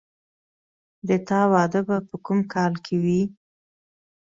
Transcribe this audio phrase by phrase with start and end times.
[1.07, 3.21] د تا واده به په کوم کال کې وي